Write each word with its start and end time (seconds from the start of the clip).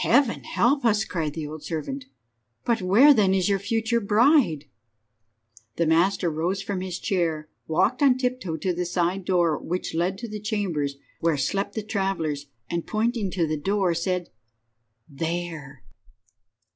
"Heaven 0.00 0.42
help 0.42 0.84
us!" 0.84 1.04
cried 1.04 1.34
the 1.34 1.46
old 1.46 1.62
servant. 1.62 2.06
"But 2.64 2.82
where 2.82 3.14
then 3.14 3.32
is 3.32 3.48
your 3.48 3.60
future 3.60 4.00
bride?" 4.00 4.64
The 5.76 5.86
master 5.86 6.28
rose 6.28 6.60
from 6.60 6.80
his 6.80 6.98
chair, 6.98 7.48
walked 7.68 8.02
on 8.02 8.18
tiptoe 8.18 8.56
to 8.56 8.72
the 8.72 8.84
side 8.84 9.24
door, 9.24 9.56
which 9.56 9.94
led 9.94 10.18
to 10.18 10.28
the 10.28 10.40
chambers 10.40 10.96
where 11.20 11.36
slept 11.38 11.76
the 11.76 11.84
travellers, 11.84 12.46
and, 12.68 12.84
pointing 12.84 13.30
to 13.30 13.46
the 13.46 13.56
door, 13.56 13.94
said— 13.94 14.28
"There." 15.08 15.84